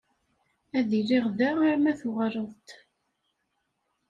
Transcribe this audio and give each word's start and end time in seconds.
Ad 0.77 0.89
iliɣ 0.99 1.25
da 1.37 1.49
arma 1.71 1.91
tuɣaleḍ-d. 1.99 2.67